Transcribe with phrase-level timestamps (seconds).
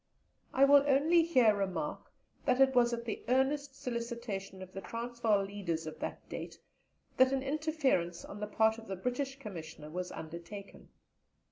[0.51, 2.11] I will only here remark
[2.45, 6.57] that it was at the earnest solicitation of the Transvaal leaders of that date
[7.17, 10.89] that an interference on the part of the British Commissioner was undertaken.